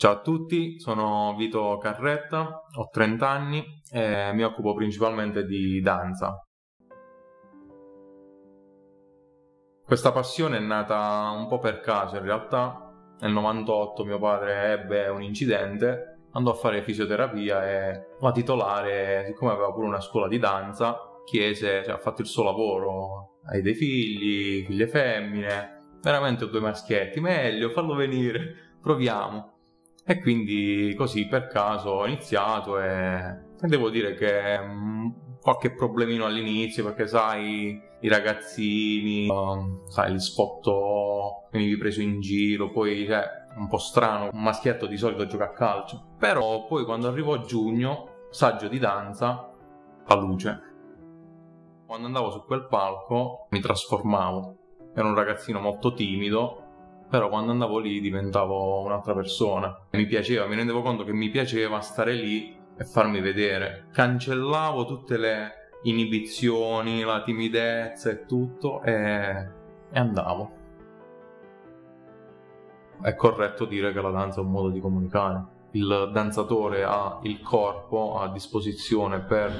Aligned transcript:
Ciao 0.00 0.12
a 0.12 0.20
tutti, 0.22 0.80
sono 0.80 1.34
Vito 1.36 1.76
Carretta, 1.76 2.62
ho 2.74 2.88
30 2.90 3.28
anni 3.28 3.62
e 3.92 4.32
mi 4.32 4.42
occupo 4.44 4.72
principalmente 4.72 5.44
di 5.44 5.78
danza. 5.82 6.42
Questa 9.84 10.10
passione 10.10 10.56
è 10.56 10.60
nata 10.60 11.34
un 11.36 11.48
po' 11.48 11.58
per 11.58 11.80
caso, 11.80 12.16
in 12.16 12.22
realtà 12.22 12.90
nel 13.20 13.30
98 13.30 14.04
mio 14.06 14.18
padre 14.18 14.72
ebbe 14.72 15.08
un 15.08 15.22
incidente, 15.22 16.28
andò 16.32 16.52
a 16.52 16.54
fare 16.54 16.80
fisioterapia 16.80 17.68
e 17.68 18.06
la 18.20 18.32
titolare, 18.32 19.24
siccome 19.26 19.52
aveva 19.52 19.70
pure 19.70 19.86
una 19.86 20.00
scuola 20.00 20.28
di 20.28 20.38
danza, 20.38 20.96
chiese, 21.26 21.84
cioè, 21.84 21.92
ha 21.92 21.98
fatto 21.98 22.22
il 22.22 22.26
suo 22.26 22.44
lavoro, 22.44 23.40
hai 23.44 23.60
dei 23.60 23.74
figli, 23.74 24.64
figlie 24.64 24.88
femmine, 24.88 25.98
veramente 26.00 26.44
ho 26.44 26.48
due 26.48 26.60
maschietti, 26.60 27.20
meglio, 27.20 27.68
fallo 27.68 27.94
venire, 27.94 28.78
proviamo. 28.80 29.58
E 30.04 30.20
quindi 30.20 30.94
così 30.96 31.26
per 31.26 31.46
caso 31.46 31.90
ho 31.90 32.06
iniziato 32.06 32.80
e, 32.80 33.38
devo 33.60 33.90
dire 33.90 34.14
che 34.14 34.58
mh, 34.58 34.72
mm, 34.72 35.08
qualche 35.40 35.72
problemino 35.72 36.24
all'inizio 36.24 36.84
perché 36.84 37.06
sai 37.06 37.88
i 38.00 38.08
ragazzini, 38.08 39.28
um, 39.28 39.86
sai 39.86 40.12
li 40.12 40.20
spotto, 40.20 41.48
venivi 41.50 41.76
preso 41.76 42.00
in 42.00 42.20
giro, 42.20 42.70
poi 42.70 43.06
cioè, 43.06 43.24
un 43.56 43.68
po' 43.68 43.78
strano, 43.78 44.30
un 44.32 44.42
maschietto 44.42 44.86
di 44.86 44.96
solito 44.96 45.26
gioca 45.26 45.44
a 45.44 45.52
calcio. 45.52 46.14
Però 46.18 46.64
poi 46.66 46.84
quando 46.84 47.08
arrivo 47.08 47.34
a 47.34 47.40
giugno, 47.40 48.26
saggio 48.30 48.68
di 48.68 48.78
danza, 48.78 49.52
la 50.06 50.14
luce. 50.14 50.62
Quando 51.86 52.06
andavo 52.06 52.30
su 52.30 52.44
quel 52.44 52.66
palco 52.66 53.46
mi 53.50 53.60
trasformavo. 53.60 54.56
Ero 54.94 55.08
un 55.08 55.14
ragazzino 55.14 55.60
molto 55.60 55.92
timido, 55.92 56.59
però 57.10 57.28
quando 57.28 57.50
andavo 57.50 57.78
lì 57.78 58.00
diventavo 58.00 58.82
un'altra 58.82 59.14
persona. 59.14 59.76
Mi 59.90 60.06
piaceva, 60.06 60.46
mi 60.46 60.54
rendevo 60.54 60.80
conto 60.80 61.02
che 61.02 61.12
mi 61.12 61.28
piaceva 61.28 61.80
stare 61.80 62.14
lì 62.14 62.56
e 62.78 62.84
farmi 62.84 63.20
vedere. 63.20 63.88
Cancellavo 63.92 64.86
tutte 64.86 65.18
le 65.18 65.52
inibizioni, 65.82 67.02
la 67.02 67.22
timidezza 67.22 68.10
e 68.10 68.26
tutto 68.26 68.80
e, 68.82 68.92
e 69.90 69.98
andavo. 69.98 70.58
È 73.02 73.14
corretto 73.16 73.64
dire 73.64 73.92
che 73.92 74.00
la 74.00 74.10
danza 74.10 74.40
è 74.40 74.44
un 74.44 74.52
modo 74.52 74.68
di 74.68 74.80
comunicare. 74.80 75.58
Il 75.72 76.10
danzatore 76.12 76.84
ha 76.84 77.18
il 77.22 77.40
corpo 77.40 78.20
a 78.20 78.30
disposizione 78.30 79.20
per 79.20 79.52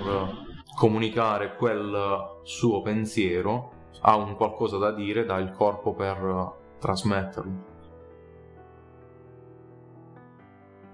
comunicare 0.76 1.56
quel 1.56 2.40
suo 2.42 2.80
pensiero, 2.82 3.72
ha 4.02 4.14
un 4.16 4.36
qualcosa 4.36 4.78
da 4.78 4.92
dire, 4.92 5.24
dà 5.24 5.38
il 5.38 5.50
corpo 5.50 5.94
per 5.94 6.58
trasmetterlo. 6.80 7.68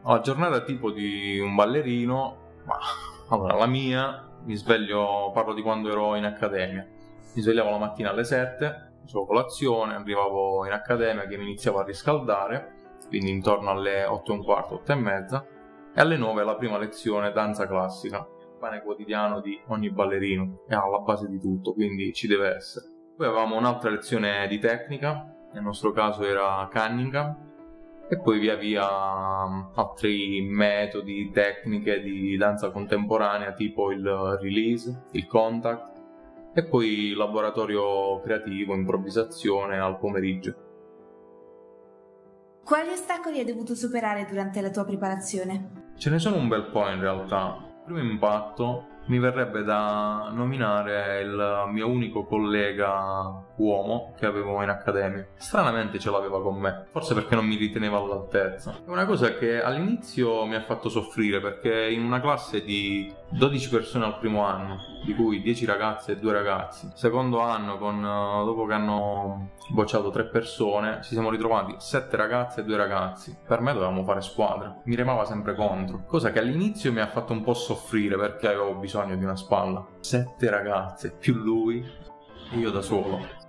La 0.05 0.21
giornata 0.21 0.61
tipo 0.61 0.91
di 0.91 1.39
un 1.39 1.55
ballerino, 1.55 2.37
ma 2.65 2.79
allora 3.31 3.57
la 3.57 3.67
mia, 3.67 4.29
mi 4.45 4.55
sveglio, 4.55 5.31
parlo 5.33 5.55
di 5.55 5.63
quando 5.63 5.91
ero 5.91 6.15
in 6.15 6.25
accademia, 6.25 6.87
mi 7.35 7.43
svegliavo 7.43 7.71
la 7.71 7.79
mattina 7.79 8.11
alle 8.11 8.25
7, 8.25 8.93
facevo 9.03 9.27
colazione, 9.27 9.95
arrivavo 9.95 10.65
in 10.67 10.73
accademia 10.73 11.27
che 11.27 11.37
mi 11.37 11.45
iniziavo 11.45 11.79
a 11.79 11.85
riscaldare, 11.85 12.75
quindi 13.09 13.31
intorno 13.31 13.71
alle 13.71 14.05
8 14.05 14.33
e 14.33 14.35
un 14.35 14.45
quarto, 14.45 14.75
8 14.75 14.93
e 14.93 14.95
mezza, 14.95 15.47
e 15.95 16.01
alle 16.01 16.17
9 16.17 16.45
la 16.45 16.57
prima 16.57 16.79
lezione 16.79 17.33
danza 17.33 17.67
classica, 17.67 18.19
il 18.19 18.57
pane 18.59 18.83
quotidiano 18.83 19.41
di 19.41 19.61
ogni 19.69 19.91
ballerino, 19.91 20.65
è 20.69 20.75
alla 20.75 20.99
base 20.99 21.29
di 21.29 21.41
tutto, 21.41 21.73
quindi 21.73 22.13
ci 22.13 22.27
deve 22.27 22.55
essere. 22.55 22.87
Poi 23.17 23.27
avevamo 23.27 23.57
un'altra 23.57 23.91
lezione 23.91 24.47
di 24.47 24.59
tecnica, 24.59 25.36
nel 25.57 25.65
nostro 25.65 25.91
caso 25.91 26.23
era 26.23 26.69
Cunningham, 26.71 27.35
e 28.09 28.21
poi 28.21 28.39
via 28.39 28.57
via 28.57 28.87
um, 28.87 29.71
altri 29.75 30.43
metodi, 30.43 31.31
tecniche 31.33 32.03
di 32.03 32.37
danza 32.37 32.71
contemporanea 32.71 33.53
tipo 33.53 33.91
il 33.91 34.07
release, 34.39 35.07
il 35.13 35.27
contact 35.27 35.95
e 36.53 36.63
poi 36.65 37.15
laboratorio 37.15 38.21
creativo, 38.21 38.75
improvvisazione 38.75 39.79
al 39.79 39.99
pomeriggio. 39.99 40.55
Quali 42.63 42.91
ostacoli 42.91 43.39
hai 43.39 43.45
dovuto 43.47 43.75
superare 43.75 44.27
durante 44.29 44.61
la 44.61 44.71
tua 44.71 44.85
preparazione? 44.85 45.93
Ce 45.97 46.11
ne 46.11 46.19
sono 46.19 46.37
un 46.37 46.49
bel 46.49 46.67
po' 46.71 46.87
in 46.91 47.01
realtà. 47.01 47.57
Il 47.61 47.83
primo 47.85 48.11
impatto 48.11 48.87
mi 49.07 49.19
verrebbe 49.19 49.63
da 49.63 50.31
nominare 50.33 51.21
il 51.21 51.65
mio 51.71 51.89
unico 51.89 52.25
collega 52.25 53.45
uomo 53.57 54.15
che 54.19 54.27
avevo 54.27 54.63
in 54.63 54.69
accademia. 54.69 55.27
Stranamente 55.37 55.99
ce 55.99 56.11
l'aveva 56.11 56.41
con 56.43 56.57
me, 56.57 56.87
forse 56.91 57.15
perché 57.15 57.35
non 57.35 57.47
mi 57.47 57.57
riteneva 57.57 57.99
all'altezza. 57.99 58.75
È 58.85 58.91
una 58.91 59.07
cosa 59.07 59.35
che 59.35 59.63
all'inizio 59.63 60.45
mi 60.45 60.55
ha 60.55 60.63
fatto 60.63 60.89
soffrire 60.89 61.41
perché 61.41 61.89
in 61.89 62.05
una 62.05 62.21
classe 62.21 62.63
di 62.63 63.13
12 63.31 63.69
persone 63.71 64.05
al 64.05 64.19
primo 64.19 64.45
anno, 64.45 64.79
di 65.05 65.15
cui 65.15 65.41
10 65.41 65.65
ragazze 65.67 66.13
e 66.13 66.19
2 66.19 66.33
ragazzi, 66.33 66.91
secondo 66.95 67.41
anno, 67.41 67.79
con, 67.79 68.01
dopo 68.01 68.67
che 68.67 68.73
hanno 68.75 69.51
bocciato 69.69 70.11
3 70.11 70.27
persone, 70.27 71.01
ci 71.03 71.11
siamo 71.11 71.31
ritrovati 71.31 71.75
7 71.79 72.17
ragazze 72.17 72.61
e 72.61 72.65
2 72.65 72.77
ragazzi. 72.77 73.37
Per 73.47 73.61
me 73.61 73.73
dovevamo 73.73 74.05
fare 74.05 74.21
squadra, 74.21 74.81
mi 74.85 74.95
remava 74.95 75.25
sempre 75.25 75.55
contro, 75.55 76.05
cosa 76.07 76.31
che 76.31 76.39
all'inizio 76.39 76.93
mi 76.93 77.01
ha 77.01 77.07
fatto 77.07 77.33
un 77.33 77.43
po' 77.43 77.55
soffrire 77.55 78.17
perché 78.17 78.49
avevo 78.49 78.75
bisogno 78.75 78.96
di 79.05 79.25
una 79.25 79.37
spalla. 79.37 79.87
7 80.01 80.51
ragazze 80.51 81.13
più 81.13 81.35
lui 81.35 81.85
io 82.53 82.71
da 82.71 82.81
solo 82.81 83.45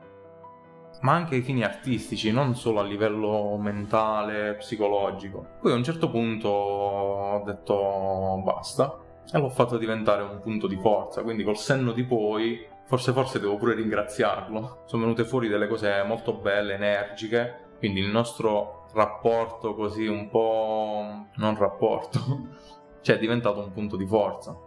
ma 1.02 1.14
anche 1.14 1.36
ai 1.36 1.42
fini 1.42 1.64
artistici, 1.64 2.32
non 2.32 2.56
solo 2.56 2.80
a 2.80 2.84
livello 2.84 3.58
mentale, 3.58 4.56
psicologico. 4.56 5.46
Poi 5.62 5.72
a 5.72 5.76
un 5.76 5.84
certo 5.84 6.10
punto 6.10 6.50
ho 6.50 7.44
detto 7.46 8.42
basta 8.44 8.98
e 9.32 9.38
l'ho 9.38 9.50
fatto 9.50 9.78
diventare 9.78 10.24
un 10.24 10.40
punto 10.40 10.68
di 10.68 10.78
forza, 10.78 11.22
quindi 11.22 11.44
col 11.44 11.58
senno 11.58 11.92
di 11.92 12.04
poi 12.04 12.66
forse 12.86 13.12
forse 13.12 13.40
devo 13.40 13.58
pure 13.58 13.76
ringraziarlo. 13.76 14.84
Sono 14.86 15.04
venute 15.04 15.26
fuori 15.26 15.48
delle 15.48 15.68
cose 15.68 16.04
molto 16.04 16.34
belle, 16.34 16.74
energiche, 16.74 17.66
quindi 17.78 18.00
il 18.00 18.10
nostro 18.10 18.86
rapporto 18.94 19.76
così 19.76 20.08
un 20.08 20.30
po' 20.30 21.28
non 21.36 21.58
rapporto, 21.58 22.20
cioè 23.02 23.18
è 23.18 23.20
diventato 23.20 23.60
un 23.60 23.72
punto 23.72 23.98
di 23.98 24.06
forza. 24.08 24.58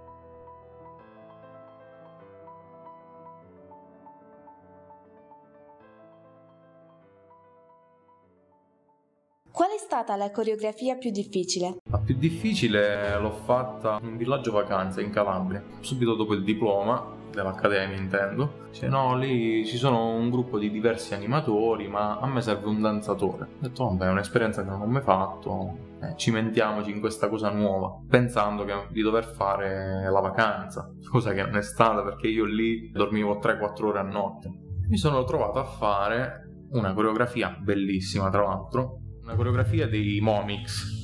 Stata 9.91 10.15
la 10.15 10.31
coreografia 10.31 10.95
più 10.95 11.11
difficile? 11.11 11.79
La 11.91 11.99
più 11.99 12.15
difficile 12.17 13.19
l'ho 13.19 13.33
fatta 13.33 13.99
in 14.01 14.11
un 14.11 14.17
villaggio 14.17 14.53
vacanze 14.53 15.03
in 15.03 15.11
Calabria, 15.11 15.65
subito 15.81 16.15
dopo 16.15 16.35
il 16.35 16.45
diploma 16.45 17.19
dell'accademia 17.33 17.97
intendo. 17.97 18.69
Cioè 18.71 18.89
no, 18.89 19.17
lì 19.17 19.67
ci 19.67 19.77
sono 19.77 20.15
un 20.15 20.31
gruppo 20.31 20.61
di 20.61 20.71
diversi 20.71 21.15
animatori, 21.15 21.89
ma 21.89 22.21
a 22.21 22.27
me 22.29 22.41
serve 22.41 22.69
un 22.69 22.81
danzatore. 22.81 23.43
Ho 23.43 23.59
detto, 23.59 23.87
vabbè, 23.87 24.07
è 24.07 24.11
un'esperienza 24.11 24.63
che 24.63 24.71
non 24.71 24.83
ho 24.83 24.87
mai 24.87 25.03
fatto, 25.03 25.77
eh, 26.03 26.15
cimentiamoci 26.15 26.93
in 26.93 27.01
questa 27.01 27.29
cosa 27.29 27.51
nuova, 27.51 27.93
pensando 28.09 28.65
che, 28.65 28.73
di 28.91 29.03
dover 29.03 29.25
fare 29.25 30.09
la 30.09 30.21
vacanza, 30.21 30.89
cosa 31.11 31.33
che 31.33 31.43
non 31.43 31.57
è 31.57 31.63
stata 31.63 32.05
perché 32.05 32.29
io 32.29 32.45
lì 32.45 32.93
dormivo 32.93 33.41
3-4 33.41 33.85
ore 33.87 33.99
a 33.99 34.03
notte. 34.03 34.53
Mi 34.89 34.99
sono 34.99 35.25
trovato 35.25 35.59
a 35.59 35.65
fare 35.65 36.49
una 36.71 36.95
coreografia 36.95 37.57
bellissima, 37.61 38.31
tra 38.31 38.43
l'altro, 38.43 39.01
una 39.31 39.37
coreografia 39.37 39.87
dei 39.87 40.19
Momix 40.21 40.99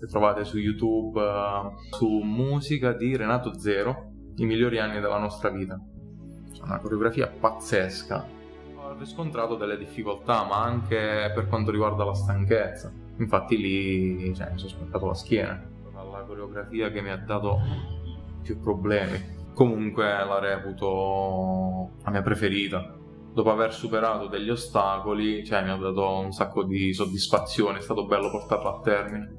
che 0.00 0.06
trovate 0.06 0.44
su 0.44 0.58
YouTube 0.58 1.20
uh, 1.20 1.72
su 1.90 2.08
musica 2.22 2.92
di 2.92 3.16
Renato 3.16 3.58
Zero, 3.58 4.12
i 4.36 4.46
migliori 4.46 4.78
anni 4.78 5.00
della 5.00 5.18
nostra 5.18 5.50
vita. 5.50 5.78
Una 6.62 6.78
coreografia 6.78 7.28
pazzesca. 7.28 8.26
Ho 8.76 8.94
riscontrato 8.98 9.56
delle 9.56 9.76
difficoltà, 9.76 10.44
ma 10.44 10.62
anche 10.62 11.30
per 11.34 11.46
quanto 11.48 11.70
riguarda 11.70 12.04
la 12.04 12.14
stanchezza. 12.14 12.90
Infatti 13.18 13.58
lì 13.58 14.34
cioè, 14.34 14.50
mi 14.52 14.58
sono 14.58 14.70
spaccato 14.70 15.06
la 15.06 15.14
schiena. 15.14 15.68
La 15.92 16.24
coreografia 16.26 16.90
che 16.90 17.02
mi 17.02 17.10
ha 17.10 17.18
dato 17.18 17.58
più 18.42 18.58
problemi. 18.58 19.34
Comunque 19.52 20.04
la 20.04 20.38
reputo 20.38 21.90
la 22.02 22.10
mia 22.10 22.22
preferita 22.22 22.94
dopo 23.36 23.50
aver 23.50 23.74
superato 23.74 24.28
degli 24.28 24.48
ostacoli, 24.48 25.44
cioè 25.44 25.62
mi 25.62 25.68
ha 25.68 25.76
dato 25.76 26.20
un 26.20 26.32
sacco 26.32 26.64
di 26.64 26.94
soddisfazione, 26.94 27.80
è 27.80 27.82
stato 27.82 28.06
bello 28.06 28.30
portarlo 28.30 28.78
a 28.78 28.80
termine. 28.80 29.34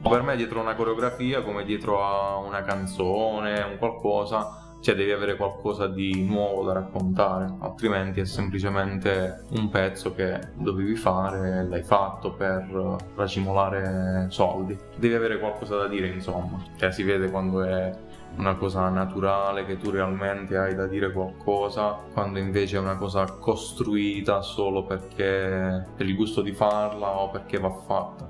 Per 0.00 0.22
me 0.22 0.36
dietro 0.36 0.60
una 0.60 0.76
coreografia, 0.76 1.42
come 1.42 1.64
dietro 1.64 2.00
a 2.00 2.36
una 2.36 2.62
canzone, 2.62 3.60
un 3.62 3.76
qualcosa, 3.76 4.76
cioè 4.80 4.94
devi 4.94 5.10
avere 5.10 5.34
qualcosa 5.34 5.88
di 5.88 6.24
nuovo 6.24 6.64
da 6.64 6.74
raccontare, 6.74 7.56
altrimenti 7.58 8.20
è 8.20 8.24
semplicemente 8.24 9.42
un 9.50 9.68
pezzo 9.68 10.14
che 10.14 10.38
dovevi 10.54 10.94
fare 10.94 11.58
e 11.58 11.64
l'hai 11.64 11.82
fatto 11.82 12.34
per 12.34 12.98
racimolare 13.16 14.26
soldi. 14.28 14.78
Devi 14.96 15.14
avere 15.14 15.40
qualcosa 15.40 15.76
da 15.76 15.88
dire, 15.88 16.06
insomma. 16.06 16.64
Cioè 16.76 16.92
si 16.92 17.02
vede 17.02 17.30
quando 17.30 17.62
è 17.62 17.92
una 18.36 18.54
cosa 18.54 18.88
naturale, 18.88 19.66
che 19.66 19.78
tu 19.78 19.90
realmente 19.90 20.56
hai 20.56 20.74
da 20.74 20.86
dire 20.86 21.12
qualcosa, 21.12 21.98
quando 22.12 22.38
invece 22.38 22.76
è 22.76 22.80
una 22.80 22.96
cosa 22.96 23.24
costruita 23.24 24.42
solo 24.42 24.84
perché 24.84 25.86
per 25.96 26.06
il 26.06 26.16
gusto 26.16 26.40
di 26.40 26.52
farla 26.52 27.20
o 27.20 27.30
perché 27.30 27.58
va 27.58 27.70
fatta. 27.70 28.28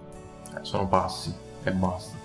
eh, 0.57 0.65
sono 0.65 0.89
passi 0.89 1.35
e 1.63 1.71
basta 1.73 2.21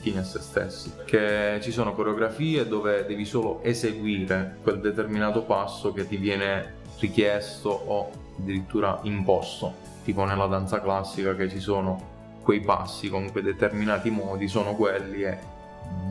fine 0.00 0.20
a 0.20 0.24
se 0.24 0.40
stessi. 0.40 0.92
Che 1.04 1.58
ci 1.62 1.70
sono 1.70 1.94
coreografie 1.94 2.66
dove 2.66 3.04
devi 3.06 3.24
solo 3.24 3.62
eseguire 3.62 4.56
quel 4.62 4.80
determinato 4.80 5.42
passo 5.42 5.92
che 5.92 6.06
ti 6.08 6.16
viene 6.16 6.78
richiesto 6.98 7.68
o 7.68 8.10
addirittura 8.38 8.98
imposto, 9.02 9.74
tipo 10.04 10.24
nella 10.24 10.46
danza 10.46 10.80
classica 10.80 11.34
che 11.34 11.48
ci 11.48 11.60
sono 11.60 12.08
quei 12.42 12.60
passi 12.60 13.08
con 13.08 13.30
quei 13.30 13.42
determinati 13.42 14.10
modi, 14.10 14.48
sono 14.48 14.74
quelli 14.74 15.22
e 15.22 15.38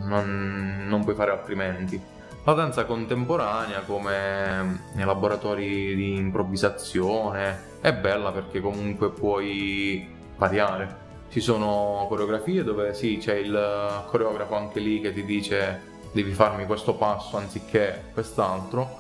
non, 0.04 0.86
non 0.88 1.04
puoi 1.04 1.16
fare 1.16 1.32
altrimenti. 1.32 2.02
La 2.44 2.54
danza 2.54 2.86
contemporanea, 2.86 3.82
come 3.82 4.82
nei 4.94 5.06
laboratori 5.06 5.96
di 5.96 6.16
improvvisazione, 6.16 7.78
è 7.82 7.94
bella 7.94 8.32
perché 8.32 8.60
comunque 8.60 9.12
puoi 9.12 10.08
variare 10.38 11.08
ci 11.30 11.42
sono 11.42 12.06
coreografie 12.10 12.64
dove 12.64 12.94
sì, 12.94 13.18
c'è 13.22 13.36
il 13.36 14.04
coreografo 14.08 14.56
anche 14.56 14.80
lì 14.80 15.00
che 15.00 15.14
ti 15.14 15.24
dice 15.24 15.82
devi 16.12 16.32
farmi 16.32 16.66
questo 16.66 16.96
passo 16.96 17.38
anziché 17.38 18.06
quest'altro, 18.14 18.98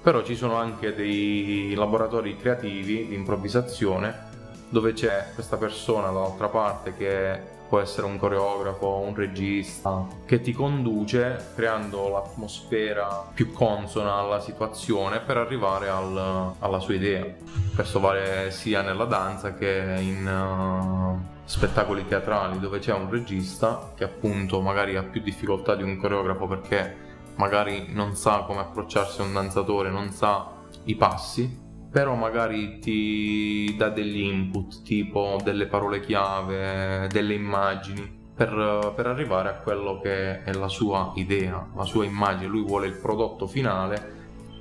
però 0.00 0.22
ci 0.22 0.36
sono 0.36 0.54
anche 0.54 0.94
dei 0.94 1.74
laboratori 1.74 2.36
creativi 2.36 3.08
di 3.08 3.14
improvvisazione 3.14 4.24
dove 4.68 4.92
c'è 4.92 5.30
questa 5.34 5.56
persona 5.56 6.06
dall'altra 6.06 6.48
parte 6.48 6.94
che 6.96 7.54
può 7.68 7.80
essere 7.80 8.06
un 8.06 8.16
coreografo, 8.18 8.98
un 8.98 9.14
regista, 9.14 10.06
che 10.24 10.40
ti 10.40 10.52
conduce 10.52 11.52
creando 11.54 12.08
l'atmosfera 12.08 13.30
più 13.34 13.52
consona 13.52 14.14
alla 14.14 14.40
situazione 14.40 15.20
per 15.20 15.36
arrivare 15.36 15.88
al, 15.88 16.54
alla 16.58 16.78
sua 16.78 16.94
idea. 16.94 17.26
Questo 17.74 18.00
vale 18.00 18.50
sia 18.50 18.82
nella 18.82 19.04
danza 19.04 19.54
che 19.54 19.96
in 19.98 20.26
uh, 20.26 21.44
spettacoli 21.44 22.06
teatrali 22.06 22.58
dove 22.58 22.78
c'è 22.78 22.92
un 22.92 23.10
regista 23.10 23.92
che 23.94 24.04
appunto 24.04 24.60
magari 24.60 24.96
ha 24.96 25.02
più 25.02 25.20
difficoltà 25.20 25.74
di 25.74 25.82
un 25.82 25.96
coreografo 25.96 26.46
perché 26.46 27.04
magari 27.36 27.92
non 27.92 28.14
sa 28.16 28.44
come 28.46 28.60
approcciarsi 28.60 29.20
a 29.20 29.24
un 29.24 29.32
danzatore, 29.32 29.90
non 29.90 30.10
sa 30.10 30.54
i 30.84 30.94
passi 30.94 31.64
però 31.96 32.14
magari 32.14 32.78
ti 32.78 33.74
dà 33.74 33.88
degli 33.88 34.20
input 34.20 34.82
tipo 34.82 35.38
delle 35.42 35.64
parole 35.64 36.00
chiave, 36.00 37.08
delle 37.10 37.32
immagini 37.32 38.06
per, 38.34 38.92
per, 38.94 39.06
arrivare 39.06 39.48
a 39.48 39.54
quello 39.54 39.98
che 40.00 40.42
è 40.42 40.52
la 40.52 40.68
sua 40.68 41.12
idea, 41.14 41.66
la 41.74 41.84
sua 41.84 42.04
immagine. 42.04 42.50
Lui 42.50 42.64
vuole 42.64 42.88
il 42.88 42.98
prodotto 42.98 43.46
finale, 43.46 44.12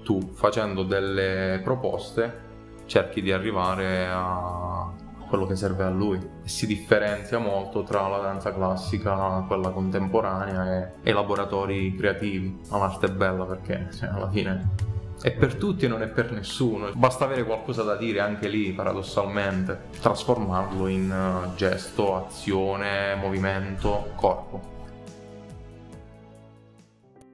tu 0.06 0.32
facendo 0.32 0.84
delle 0.84 1.60
proposte 1.62 2.44
cerchi 2.86 3.22
di 3.22 3.34
arrivare 3.34 4.08
a 4.10 4.94
quello 5.28 5.46
che 5.46 5.58
serve 5.58 5.84
a 5.84 5.90
lui 5.90 6.18
si 6.46 6.66
differenzia 6.66 7.38
molto 7.38 7.84
tra 7.84 8.08
la 8.08 8.20
danza 8.20 8.54
classica, 8.54 9.44
quella 9.46 9.72
contemporanea 9.72 10.94
e, 11.04 11.10
i 11.10 11.12
laboratori 11.12 11.94
creativi. 11.96 12.62
Ma 12.70 12.78
l'arte 12.78 13.08
è 13.08 13.12
bella 13.12 13.44
perché 13.44 13.90
cioè, 13.92 14.08
alla 14.08 14.30
fine 14.30 14.94
è 15.26 15.34
per 15.34 15.56
tutti 15.56 15.86
e 15.86 15.88
non 15.88 16.04
è 16.04 16.08
per 16.08 16.32
nessuno. 16.32 16.92
Basta 16.94 17.26
avere 17.26 17.44
qualcosa 17.44 17.82
da 17.82 17.96
dire 17.96 18.20
anche 18.20 18.48
lì, 18.48 18.72
paradossalmente, 18.74 19.88
trasformarlo 20.00 20.86
in 20.86 21.10
eh, 21.10 21.56
gesto, 21.56 22.16
azione, 22.16 23.16
movimento, 23.16 24.12
corpo. 24.16 24.62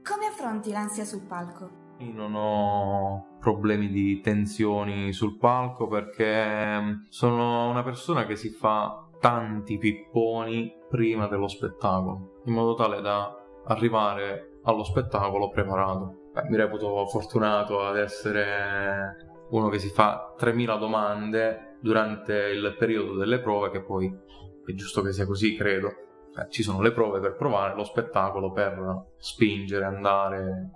Come 0.01 0.25
affronti 0.25 0.71
l'ansia 0.71 1.03
sul 1.03 1.23
palco? 1.23 1.69
Io 1.97 2.13
non 2.13 2.33
ho 2.33 3.35
problemi 3.41 3.89
di 3.89 4.21
tensioni 4.21 5.11
sul 5.11 5.37
palco 5.37 5.87
perché 5.87 6.79
mm, 6.79 6.91
sono 7.09 7.69
una 7.69 7.83
persona 7.83 8.25
che 8.25 8.37
si 8.37 8.51
fa 8.51 9.05
tanti 9.19 9.77
pipponi 9.77 10.71
prima 10.87 11.27
dello 11.27 11.49
spettacolo, 11.49 12.39
in 12.45 12.53
modo 12.53 12.73
tale 12.73 13.01
da 13.01 13.35
arrivare 13.65 14.59
allo 14.63 14.85
spettacolo 14.85 15.49
preparato. 15.49 16.20
Beh, 16.33 16.43
mi 16.47 16.55
reputo 16.55 17.05
fortunato 17.07 17.85
ad 17.85 17.97
essere 17.97 19.45
uno 19.49 19.67
che 19.67 19.79
si 19.79 19.89
fa 19.89 20.33
3000 20.37 20.75
domande 20.77 21.77
durante 21.81 22.33
il 22.33 22.75
periodo 22.77 23.15
delle 23.15 23.39
prove, 23.39 23.69
che 23.69 23.83
poi 23.83 24.07
è 24.07 24.73
giusto 24.73 25.01
che 25.01 25.11
sia 25.11 25.25
così, 25.25 25.57
credo. 25.57 25.91
Beh, 26.33 26.47
ci 26.49 26.63
sono 26.63 26.81
le 26.81 26.93
prove 26.93 27.19
per 27.19 27.35
provare, 27.35 27.75
lo 27.75 27.83
spettacolo 27.83 28.53
per 28.53 29.07
spingere, 29.17 29.83
andare. 29.83 30.69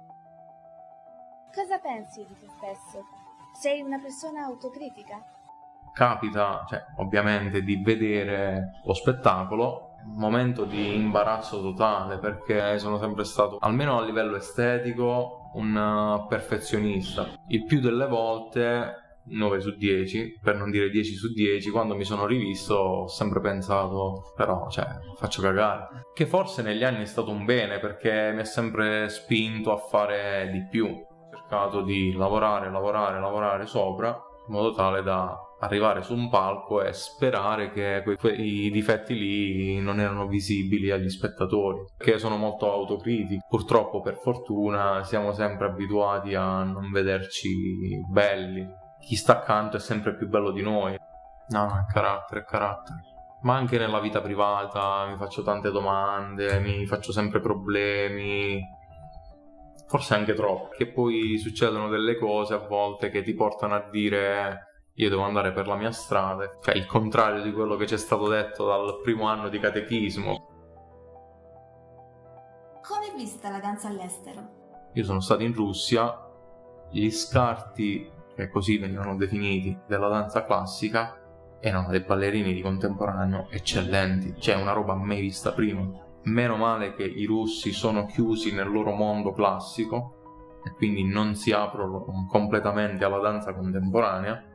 Cosa 1.54 1.80
pensi 1.80 2.26
di 2.28 2.36
te 2.38 2.48
stesso? 2.50 3.04
Sei 3.54 3.80
una 3.80 4.00
persona 4.00 4.44
autocritica? 4.44 5.24
Capita, 5.94 6.66
cioè, 6.68 6.84
ovviamente, 6.98 7.62
di 7.62 7.82
vedere 7.82 8.82
lo 8.84 8.94
spettacolo 8.94 9.96
un 10.06 10.18
momento 10.18 10.66
di 10.66 10.96
imbarazzo 10.96 11.62
totale 11.62 12.20
perché 12.20 12.78
sono 12.78 12.98
sempre 12.98 13.24
stato, 13.24 13.58
almeno 13.60 13.98
a 13.98 14.04
livello 14.04 14.36
estetico, 14.36 15.45
un 15.56 15.76
uh, 15.76 16.28
perfezionista. 16.28 17.28
Il 17.48 17.66
più 17.66 17.80
delle 17.80 18.08
volte 18.08 19.20
9 19.28 19.60
su 19.60 19.76
10, 19.76 20.40
per 20.42 20.56
non 20.56 20.70
dire 20.70 20.90
10 20.90 21.14
su 21.14 21.34
10, 21.34 21.70
quando 21.72 21.96
mi 21.96 22.04
sono 22.04 22.26
rivisto 22.26 22.76
ho 22.76 23.08
sempre 23.08 23.42
pensato, 23.42 24.34
però, 24.36 24.70
cioè, 24.70 24.86
faccio 25.18 25.42
cagare. 25.42 26.06
Che 26.14 26.26
forse 26.26 26.62
negli 26.62 26.84
anni 26.84 27.02
è 27.02 27.06
stato 27.06 27.32
un 27.32 27.46
bene 27.46 27.80
perché 27.80 28.32
mi 28.34 28.42
ha 28.42 28.46
sempre 28.46 29.10
spinto 29.10 29.72
a 29.72 29.78
fare 29.78 30.50
di 30.52 30.66
più. 30.70 30.88
Ho 30.88 31.30
cercato 31.36 31.82
di 31.82 32.14
lavorare, 32.14 32.70
lavorare, 32.70 33.20
lavorare 33.20 33.66
sopra, 33.66 34.16
in 34.48 34.54
modo 34.54 34.74
tale 34.74 35.02
da 35.02 35.40
arrivare 35.60 36.04
su 36.04 36.14
un 36.14 36.30
palco 36.30 36.82
e 36.82 36.94
sperare 36.94 37.72
che 37.72 38.04
quei 38.18 38.70
difetti 38.70 39.16
lì 39.16 39.80
non 39.80 40.00
erano 40.00 40.28
visibili 40.28 40.92
agli 40.92 41.10
spettatori, 41.10 41.80
che 41.98 42.18
sono 42.18 42.38
molto 42.38 42.72
autocritici. 42.72 43.40
Purtroppo, 43.48 44.02
per 44.02 44.18
fortuna, 44.18 45.04
siamo 45.04 45.32
sempre 45.32 45.68
abituati 45.68 46.36
a 46.36 46.64
non 46.64 46.92
vederci 46.92 48.00
belli. 48.10 48.68
Chi 49.00 49.16
sta 49.16 49.40
accanto 49.40 49.78
è 49.78 49.80
sempre 49.80 50.16
più 50.16 50.28
bello 50.28 50.52
di 50.52 50.62
noi. 50.62 50.98
No, 51.50 51.66
no, 51.66 51.78
è 51.78 51.92
carattere, 51.92 52.42
è 52.42 52.44
carattere. 52.44 53.00
Ma 53.42 53.56
anche 53.56 53.78
nella 53.78 54.00
vita 54.00 54.22
privata 54.22 55.06
mi 55.08 55.18
faccio 55.18 55.44
tante 55.44 55.70
domande, 55.70 56.60
mi 56.60 56.88
faccio 56.88 57.12
sempre 57.12 57.40
problemi, 57.40 58.60
forse 59.88 60.14
anche 60.14 60.34
troppo, 60.34 60.70
che 60.70 60.88
poi 60.88 61.38
succedono 61.38 61.90
delle 61.90 62.18
cose 62.18 62.54
a 62.54 62.60
volte 62.60 63.10
che 63.10 63.22
ti 63.22 63.34
portano 63.34 63.76
a 63.76 63.88
dire 63.90 64.74
io 64.98 65.10
devo 65.10 65.24
andare 65.24 65.52
per 65.52 65.68
la 65.68 65.76
mia 65.76 65.92
strada, 65.92 66.58
cioè 66.62 66.76
il 66.76 66.86
contrario 66.86 67.42
di 67.42 67.52
quello 67.52 67.76
che 67.76 67.86
ci 67.86 67.96
è 67.96 67.98
stato 67.98 68.28
detto 68.30 68.66
dal 68.66 69.02
primo 69.04 69.28
anno 69.28 69.50
di 69.50 69.60
catechismo. 69.60 70.54
Come 72.82 73.12
è 73.12 73.16
vista 73.16 73.50
la 73.50 73.60
danza 73.60 73.90
all'estero? 73.90 74.90
Io 74.94 75.04
sono 75.04 75.20
stato 75.20 75.44
in 75.44 75.54
Russia, 75.54 76.18
gli 76.92 77.10
scarti, 77.10 78.10
che 78.36 78.50
così 78.50 78.78
venivano 78.78 79.18
definiti, 79.18 79.78
della 79.86 80.08
danza 80.08 80.46
classica 80.46 81.20
erano 81.60 81.90
dei 81.90 82.02
ballerini 82.02 82.54
di 82.54 82.62
contemporaneo 82.62 83.48
eccellenti, 83.50 84.36
cioè 84.40 84.56
una 84.56 84.72
roba 84.72 84.94
mai 84.94 85.20
vista 85.20 85.52
prima. 85.52 86.05
Meno 86.26 86.56
male 86.58 86.94
che 86.94 87.04
i 87.04 87.26
russi 87.26 87.72
sono 87.72 88.06
chiusi 88.06 88.54
nel 88.54 88.70
loro 88.70 88.92
mondo 88.92 89.32
classico 89.32 90.60
e 90.64 90.72
quindi 90.72 91.04
non 91.04 91.36
si 91.36 91.52
aprono 91.52 92.26
completamente 92.28 93.06
alla 93.06 93.20
danza 93.20 93.54
contemporanea 93.54 94.54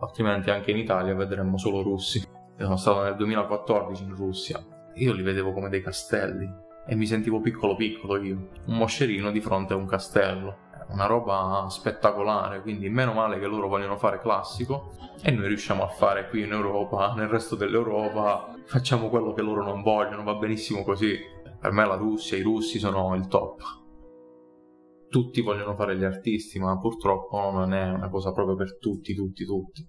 altrimenti 0.00 0.50
anche 0.50 0.70
in 0.70 0.78
Italia 0.78 1.14
vedremo 1.14 1.58
solo 1.58 1.82
russi. 1.82 2.18
Io 2.18 2.64
sono 2.64 2.76
stato 2.76 3.02
nel 3.02 3.16
2014 3.16 4.02
in 4.02 4.14
Russia, 4.14 4.64
io 4.94 5.12
li 5.12 5.22
vedevo 5.22 5.52
come 5.52 5.68
dei 5.68 5.82
castelli 5.82 6.48
e 6.86 6.94
mi 6.94 7.06
sentivo 7.06 7.40
piccolo 7.40 7.76
piccolo 7.76 8.20
io, 8.20 8.50
un 8.66 8.76
moscerino 8.76 9.30
di 9.30 9.40
fronte 9.40 9.74
a 9.74 9.76
un 9.76 9.86
castello. 9.86 10.66
Una 10.88 11.06
roba 11.06 11.66
spettacolare, 11.68 12.62
quindi 12.62 12.88
meno 12.88 13.12
male 13.12 13.38
che 13.38 13.46
loro 13.46 13.68
vogliono 13.68 13.96
fare 13.96 14.20
classico 14.20 14.90
e 15.22 15.30
noi 15.30 15.48
riusciamo 15.48 15.82
a 15.82 15.88
fare 15.88 16.28
qui 16.28 16.42
in 16.42 16.52
Europa, 16.52 17.12
nel 17.14 17.28
resto 17.28 17.56
dell'Europa, 17.56 18.54
facciamo 18.64 19.08
quello 19.08 19.32
che 19.32 19.42
loro 19.42 19.62
non 19.62 19.82
vogliono, 19.82 20.22
va 20.22 20.34
benissimo 20.34 20.82
così. 20.82 21.18
Per 21.60 21.72
me 21.72 21.86
la 21.86 21.96
Russia, 21.96 22.38
i 22.38 22.42
russi 22.42 22.78
sono 22.78 23.14
il 23.14 23.26
top 23.26 23.60
tutti 25.08 25.40
vogliono 25.40 25.74
fare 25.74 25.96
gli 25.96 26.04
artisti, 26.04 26.58
ma 26.58 26.78
purtroppo 26.78 27.50
non 27.50 27.72
è 27.72 27.88
una 27.88 28.08
cosa 28.08 28.32
proprio 28.32 28.56
per 28.56 28.78
tutti, 28.78 29.14
tutti, 29.14 29.44
tutti. 29.44 29.86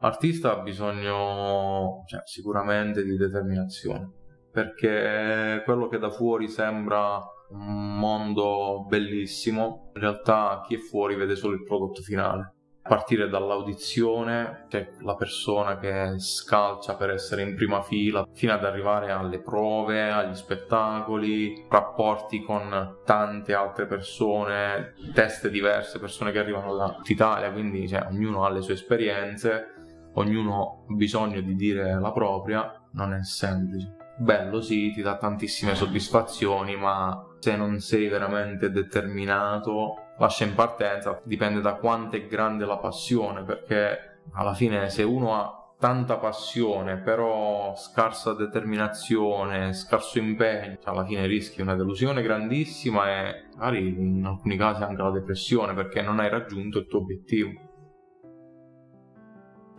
L'artista 0.00 0.52
ha 0.52 0.62
bisogno 0.62 2.04
cioè, 2.06 2.20
sicuramente 2.24 3.02
di 3.02 3.16
determinazione, 3.16 4.12
perché 4.50 5.62
quello 5.64 5.88
che 5.88 5.98
da 5.98 6.10
fuori 6.10 6.48
sembra 6.48 7.20
un 7.50 7.98
mondo 7.98 8.84
bellissimo, 8.88 9.90
in 9.94 10.00
realtà 10.00 10.62
chi 10.66 10.74
è 10.74 10.78
fuori 10.78 11.14
vede 11.14 11.36
solo 11.36 11.54
il 11.54 11.64
prodotto 11.64 12.02
finale 12.02 12.52
partire 12.88 13.28
dall'audizione, 13.28 14.64
cioè 14.68 14.90
la 15.02 15.14
persona 15.14 15.78
che 15.78 16.14
scalcia 16.16 16.96
per 16.96 17.10
essere 17.10 17.42
in 17.42 17.54
prima 17.54 17.82
fila, 17.82 18.26
fino 18.32 18.54
ad 18.54 18.64
arrivare 18.64 19.12
alle 19.12 19.40
prove, 19.40 20.10
agli 20.10 20.34
spettacoli, 20.34 21.66
rapporti 21.68 22.42
con 22.42 22.96
tante 23.04 23.52
altre 23.52 23.86
persone, 23.86 24.94
teste 25.12 25.50
diverse, 25.50 26.00
persone 26.00 26.32
che 26.32 26.38
arrivano 26.38 26.74
da 26.74 26.94
tutta 26.94 27.12
Italia, 27.12 27.52
quindi 27.52 27.86
cioè, 27.86 28.06
ognuno 28.10 28.44
ha 28.44 28.50
le 28.50 28.62
sue 28.62 28.74
esperienze, 28.74 29.74
ognuno 30.14 30.86
ha 30.88 30.94
bisogno 30.94 31.42
di 31.42 31.54
dire 31.54 32.00
la 32.00 32.10
propria 32.10 32.72
non 32.92 33.12
è 33.12 33.22
semplice. 33.22 33.96
Bello 34.16 34.60
sì, 34.60 34.90
ti 34.90 35.02
dà 35.02 35.16
tantissime 35.16 35.76
soddisfazioni, 35.76 36.74
ma 36.74 37.27
se 37.38 37.56
non 37.56 37.80
sei 37.80 38.08
veramente 38.08 38.70
determinato, 38.70 40.12
lascia 40.18 40.44
in 40.44 40.54
partenza, 40.54 41.20
dipende 41.24 41.60
da 41.60 41.74
quanto 41.74 42.16
è 42.16 42.26
grande 42.26 42.64
la 42.64 42.78
passione, 42.78 43.42
perché 43.42 44.20
alla 44.32 44.54
fine 44.54 44.90
se 44.90 45.02
uno 45.02 45.34
ha 45.34 45.58
tanta 45.78 46.16
passione, 46.16 46.96
però 46.96 47.74
scarsa 47.76 48.34
determinazione, 48.34 49.72
scarso 49.72 50.18
impegno, 50.18 50.78
cioè 50.82 50.92
alla 50.92 51.04
fine 51.04 51.26
rischi 51.26 51.60
una 51.60 51.76
delusione 51.76 52.20
grandissima 52.20 53.08
e 53.10 53.44
magari 53.56 53.88
in 53.88 54.24
alcuni 54.26 54.56
casi 54.56 54.82
anche 54.82 55.00
la 55.00 55.10
depressione 55.10 55.74
perché 55.74 56.02
non 56.02 56.18
hai 56.18 56.28
raggiunto 56.28 56.78
il 56.78 56.86
tuo 56.88 56.98
obiettivo. 56.98 57.50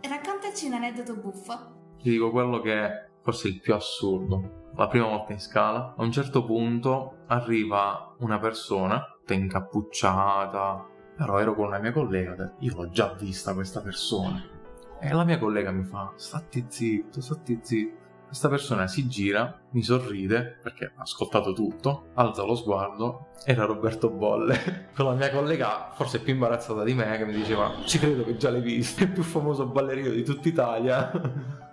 Raccontaci 0.00 0.66
un 0.66 0.72
aneddoto 0.72 1.16
buffo. 1.16 1.78
Ti 1.98 2.08
dico 2.08 2.30
quello 2.30 2.60
che 2.60 3.09
forse 3.22 3.48
il 3.48 3.60
più 3.60 3.74
assurdo. 3.74 4.68
La 4.76 4.86
prima 4.86 5.06
volta 5.06 5.32
in 5.32 5.40
scala, 5.40 5.94
a 5.96 6.02
un 6.02 6.12
certo 6.12 6.44
punto 6.44 7.24
arriva 7.26 8.14
una 8.18 8.38
persona, 8.38 9.04
incappucciata, 9.28 10.86
però 11.16 11.38
ero 11.38 11.54
con 11.54 11.66
una 11.66 11.78
mia 11.78 11.92
collega, 11.92 12.54
io 12.58 12.74
l'ho 12.74 12.90
già 12.90 13.14
vista 13.16 13.54
questa 13.54 13.80
persona 13.80 14.58
e 15.00 15.12
la 15.12 15.24
mia 15.24 15.38
collega 15.38 15.70
mi 15.70 15.84
fa, 15.84 16.12
stati 16.16 16.66
zitto, 16.68 17.20
stati 17.20 17.58
zitto. 17.62 17.98
Questa 18.26 18.48
persona 18.48 18.86
si 18.86 19.08
gira, 19.08 19.60
mi 19.70 19.82
sorride, 19.82 20.58
perché 20.62 20.92
ha 20.94 21.00
ascoltato 21.00 21.52
tutto, 21.52 22.10
alza 22.14 22.44
lo 22.44 22.54
sguardo, 22.54 23.30
era 23.44 23.64
Roberto 23.64 24.08
Bolle. 24.08 24.90
Con 24.94 25.06
la 25.06 25.14
mia 25.14 25.32
collega, 25.32 25.90
forse 25.94 26.20
più 26.20 26.34
imbarazzata 26.34 26.84
di 26.84 26.94
me, 26.94 27.16
che 27.16 27.24
mi 27.24 27.32
diceva, 27.32 27.72
ci 27.86 27.98
credo 27.98 28.22
che 28.22 28.36
già 28.36 28.50
l'hai 28.50 28.60
visto, 28.60 29.02
il 29.02 29.10
più 29.10 29.24
famoso 29.24 29.66
ballerino 29.66 30.10
di 30.10 30.22
tutta 30.22 30.48
Italia. 30.48 31.10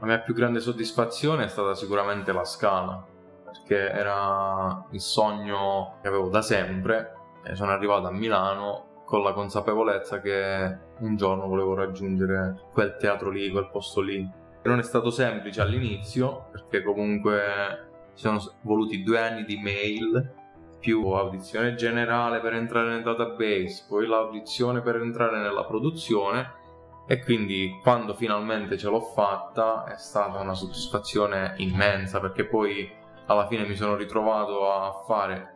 La 0.00 0.06
mia 0.06 0.18
più 0.18 0.34
grande 0.34 0.60
soddisfazione 0.60 1.44
è 1.44 1.48
stata 1.48 1.74
sicuramente 1.74 2.32
la 2.32 2.44
scala, 2.44 3.04
perché 3.44 3.90
era 3.90 4.86
il 4.90 5.00
sogno 5.00 5.98
che 6.02 6.08
avevo 6.08 6.28
da 6.28 6.42
sempre. 6.42 7.14
E 7.44 7.54
sono 7.54 7.72
arrivato 7.72 8.06
a 8.06 8.10
Milano 8.10 9.02
con 9.04 9.22
la 9.22 9.32
consapevolezza 9.32 10.20
che 10.20 10.78
un 10.98 11.16
giorno 11.16 11.46
volevo 11.46 11.74
raggiungere 11.74 12.68
quel 12.72 12.96
teatro 12.96 13.30
lì, 13.30 13.50
quel 13.50 13.68
posto 13.70 14.00
lì. 14.00 14.28
Non 14.62 14.78
è 14.78 14.82
stato 14.82 15.10
semplice 15.10 15.60
all'inizio, 15.60 16.46
perché 16.50 16.82
comunque 16.82 18.10
ci 18.14 18.22
sono 18.22 18.40
voluti 18.62 19.02
due 19.02 19.20
anni 19.20 19.44
di 19.44 19.60
mail, 19.62 20.32
più 20.80 21.08
audizione 21.08 21.74
generale 21.74 22.40
per 22.40 22.54
entrare 22.54 22.90
nel 22.90 23.02
database, 23.02 23.86
poi 23.88 24.06
l'audizione 24.06 24.82
per 24.82 24.96
entrare 24.96 25.38
nella 25.38 25.64
produzione 25.64 26.62
e 27.06 27.22
quindi 27.22 27.78
quando 27.82 28.14
finalmente 28.14 28.78
ce 28.78 28.88
l'ho 28.88 29.00
fatta 29.00 29.84
è 29.86 29.98
stata 29.98 30.40
una 30.40 30.54
soddisfazione 30.54 31.54
immensa 31.58 32.18
perché 32.18 32.46
poi 32.46 32.90
alla 33.26 33.46
fine 33.46 33.66
mi 33.66 33.74
sono 33.74 33.94
ritrovato 33.96 34.70
a 34.70 35.02
fare 35.06 35.52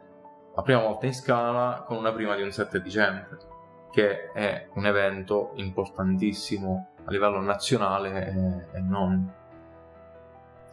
la 0.59 0.63
prima 0.63 0.81
volta 0.81 1.07
in 1.07 1.15
scala 1.15 1.85
con 1.87 1.97
una 1.97 2.13
prima 2.13 2.35
di 2.35 2.43
un 2.43 2.51
7 2.51 2.83
dicembre, 2.83 3.39
che 3.93 4.33
è 4.33 4.69
un 4.75 4.87
evento 4.87 5.53
importantissimo 5.55 6.89
a 7.05 7.11
livello 7.13 7.41
nazionale 7.41 8.67
e, 8.73 8.81
non. 8.81 9.33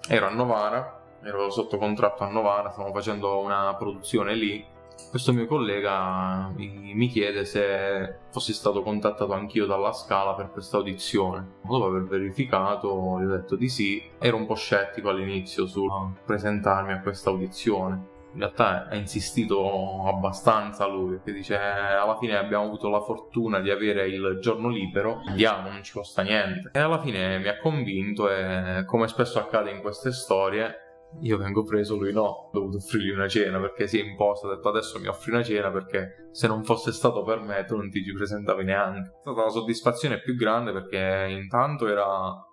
Ero 0.08 0.26
a 0.26 0.30
Novara, 0.32 1.02
ero 1.22 1.52
sotto 1.52 1.78
contratto 1.78 2.24
a 2.24 2.30
Novara, 2.30 2.72
stavamo 2.72 2.94
facendo 2.94 3.40
una 3.40 3.76
produzione 3.76 4.34
lì. 4.34 4.66
Questo 5.10 5.34
mio 5.34 5.46
collega 5.46 6.52
mi, 6.56 6.94
mi 6.94 7.08
chiede 7.08 7.46
se 7.46 8.18
fossi 8.32 8.54
stato 8.54 8.82
contattato 8.82 9.34
anch'io 9.34 9.66
dalla 9.66 9.94
Scala 9.94 10.34
per 10.34 10.52
questa 10.52 10.78
audizione. 10.78 11.54
Dopo 11.62 11.86
aver 11.86 12.04
verificato, 12.04 13.20
gli 13.20 13.26
ho 13.26 13.30
detto 13.30 13.56
di 13.56 13.70
sì. 13.70 14.04
Ero 14.20 14.38
un 14.38 14.46
po' 14.46 14.56
scettico 14.56 15.10
all'inizio 15.10 15.68
sul 15.68 15.90
presentarmi 16.26 16.94
a 16.94 17.00
questa 17.00 17.30
audizione 17.30 18.14
in 18.36 18.42
realtà 18.42 18.88
ha 18.90 18.96
insistito 18.96 20.04
abbastanza 20.06 20.86
lui, 20.86 21.12
perché 21.12 21.32
dice 21.32 21.58
alla 21.58 22.18
fine 22.18 22.36
abbiamo 22.36 22.66
avuto 22.66 22.90
la 22.90 23.00
fortuna 23.00 23.62
di 23.62 23.72
avere 23.72 24.08
il 24.08 24.40
giorno 24.42 24.68
libero, 24.68 25.22
andiamo, 25.26 25.70
non 25.70 25.82
ci 25.84 25.94
costa 25.94 26.22
niente. 26.22 26.70
E 26.74 26.80
alla 26.80 27.00
fine 27.00 27.40
mi 27.40 27.48
ha 27.48 27.58
convinto 27.58 28.30
e 28.30 28.84
come 28.86 29.08
spesso 29.08 29.40
accade 29.40 29.72
in 29.72 29.80
queste 29.80 30.12
storie, 30.12 30.85
io 31.22 31.38
vengo 31.38 31.64
preso, 31.64 31.96
lui 31.96 32.12
no, 32.12 32.24
ho 32.24 32.50
dovuto 32.52 32.78
offrirgli 32.78 33.10
una 33.10 33.28
cena 33.28 33.60
perché 33.60 33.88
si 33.88 34.00
è 34.00 34.04
imposto, 34.04 34.48
ha 34.48 34.56
detto 34.56 34.70
adesso 34.70 35.00
mi 35.00 35.08
offri 35.08 35.32
una 35.32 35.44
cena 35.44 35.72
perché 35.72 36.30
se 36.32 36.48
non 36.48 36.64
fosse 36.64 36.92
stato 36.92 37.24
per 37.24 37.40
me 37.40 37.64
tu 37.66 37.76
non 37.76 37.90
ti 37.90 38.04
ci 38.04 38.14
presentavi 38.14 38.64
neanche. 38.64 39.10
È 39.10 39.20
stata 39.22 39.44
la 39.44 39.50
soddisfazione 39.50 40.22
più 40.22 40.36
grande 40.36 40.72
perché 40.72 41.28
intanto 41.30 41.88
era 41.88 42.08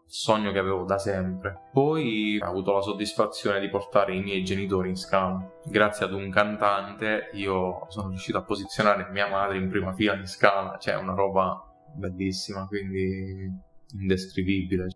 sogno 0.06 0.52
che 0.52 0.58
avevo 0.58 0.84
da 0.84 0.98
sempre. 0.98 1.68
Poi 1.72 2.38
ho 2.40 2.46
avuto 2.46 2.72
la 2.72 2.82
soddisfazione 2.82 3.60
di 3.60 3.68
portare 3.68 4.14
i 4.14 4.20
miei 4.20 4.44
genitori 4.44 4.90
in 4.90 4.96
scala. 4.96 5.42
Grazie 5.64 6.04
ad 6.04 6.12
un 6.12 6.30
cantante 6.30 7.30
io 7.32 7.86
sono 7.88 8.08
riuscito 8.08 8.38
a 8.38 8.42
posizionare 8.42 9.08
mia 9.10 9.28
madre 9.28 9.56
in 9.56 9.68
prima 9.68 9.92
fila 9.92 10.14
in 10.14 10.26
scala, 10.26 10.76
cioè 10.78 10.96
una 10.96 11.14
roba 11.14 11.60
bellissima, 11.94 12.66
quindi 12.66 13.50
indescrivibile. 13.94 14.88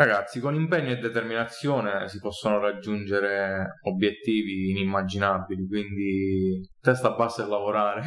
Ragazzi, 0.00 0.40
con 0.40 0.54
impegno 0.54 0.92
e 0.92 0.96
determinazione 0.96 2.08
si 2.08 2.20
possono 2.20 2.58
raggiungere 2.58 3.80
obiettivi 3.82 4.70
inimmaginabili, 4.70 5.66
quindi 5.66 6.66
testa 6.80 7.10
bassa 7.10 7.44
e 7.44 7.46
lavorare. 7.46 8.02